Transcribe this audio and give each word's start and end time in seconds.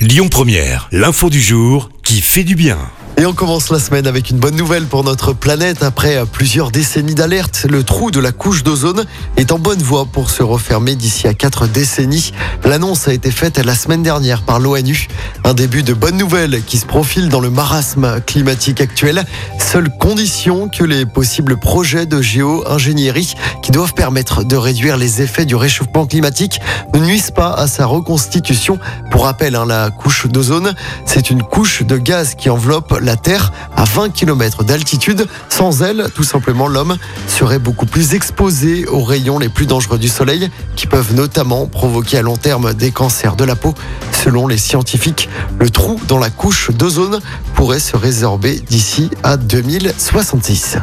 Lyon 0.00 0.30
Première, 0.30 0.88
l'info 0.92 1.28
du 1.28 1.42
jour 1.42 1.90
qui 2.02 2.22
fait 2.22 2.42
du 2.42 2.54
bien. 2.54 2.78
Et 3.20 3.26
on 3.26 3.34
commence 3.34 3.68
la 3.68 3.78
semaine 3.78 4.06
avec 4.06 4.30
une 4.30 4.38
bonne 4.38 4.56
nouvelle 4.56 4.86
pour 4.86 5.04
notre 5.04 5.34
planète. 5.34 5.82
Après 5.82 6.24
plusieurs 6.24 6.70
décennies 6.70 7.14
d'alerte, 7.14 7.66
le 7.68 7.84
trou 7.84 8.10
de 8.10 8.18
la 8.18 8.32
couche 8.32 8.62
d'ozone 8.62 9.04
est 9.36 9.52
en 9.52 9.58
bonne 9.58 9.82
voie 9.82 10.06
pour 10.06 10.30
se 10.30 10.42
refermer 10.42 10.96
d'ici 10.96 11.28
à 11.28 11.34
quatre 11.34 11.66
décennies. 11.66 12.32
L'annonce 12.64 13.08
a 13.08 13.12
été 13.12 13.30
faite 13.30 13.58
la 13.58 13.74
semaine 13.74 14.02
dernière 14.02 14.40
par 14.40 14.58
l'ONU. 14.58 15.06
Un 15.44 15.52
début 15.52 15.82
de 15.82 15.92
bonnes 15.92 16.16
nouvelles 16.16 16.62
qui 16.64 16.78
se 16.78 16.86
profile 16.86 17.28
dans 17.28 17.40
le 17.40 17.50
marasme 17.50 18.22
climatique 18.24 18.80
actuel. 18.80 19.26
Seule 19.58 19.90
condition 19.98 20.70
que 20.70 20.82
les 20.82 21.04
possibles 21.04 21.58
projets 21.58 22.06
de 22.06 22.22
géo-ingénierie 22.22 23.34
qui 23.62 23.70
doivent 23.70 23.92
permettre 23.92 24.44
de 24.44 24.56
réduire 24.56 24.96
les 24.96 25.20
effets 25.20 25.44
du 25.44 25.56
réchauffement 25.56 26.06
climatique 26.06 26.58
ne 26.94 27.00
nuisent 27.00 27.32
pas 27.32 27.52
à 27.52 27.66
sa 27.66 27.84
reconstitution. 27.84 28.78
Pour 29.10 29.24
rappel, 29.24 29.56
hein, 29.56 29.66
la 29.66 29.90
couche 29.90 30.26
d'ozone, 30.26 30.72
c'est 31.04 31.28
une 31.28 31.42
couche 31.42 31.82
de 31.82 31.98
gaz 31.98 32.34
qui 32.34 32.48
enveloppe 32.48 32.98
la 32.98 33.09
Terre 33.16 33.52
à 33.76 33.84
20 33.84 34.10
km 34.10 34.64
d'altitude. 34.64 35.26
Sans 35.48 35.82
elle, 35.82 36.08
tout 36.14 36.24
simplement, 36.24 36.68
l'homme 36.68 36.96
serait 37.26 37.58
beaucoup 37.58 37.86
plus 37.86 38.14
exposé 38.14 38.86
aux 38.86 39.02
rayons 39.02 39.38
les 39.38 39.48
plus 39.48 39.66
dangereux 39.66 39.98
du 39.98 40.08
Soleil, 40.08 40.50
qui 40.76 40.86
peuvent 40.86 41.14
notamment 41.14 41.66
provoquer 41.66 42.18
à 42.18 42.22
long 42.22 42.36
terme 42.36 42.74
des 42.74 42.90
cancers 42.90 43.36
de 43.36 43.44
la 43.44 43.56
peau. 43.56 43.74
Selon 44.12 44.46
les 44.46 44.58
scientifiques, 44.58 45.28
le 45.58 45.70
trou 45.70 46.00
dans 46.08 46.18
la 46.18 46.30
couche 46.30 46.70
d'ozone 46.70 47.20
pourrait 47.54 47.80
se 47.80 47.96
résorber 47.96 48.60
d'ici 48.60 49.10
à 49.22 49.36
2066. 49.36 50.78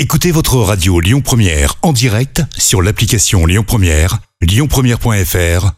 Écoutez 0.00 0.30
votre 0.30 0.56
radio 0.58 1.00
Lyon 1.00 1.20
Première 1.20 1.74
en 1.82 1.92
direct 1.92 2.42
sur 2.56 2.82
l'application 2.82 3.46
Lyon 3.46 3.64
Première, 3.66 4.18
lyonpremière.fr 4.40 5.77